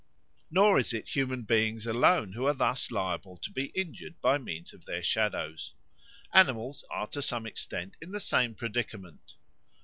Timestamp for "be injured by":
3.51-4.39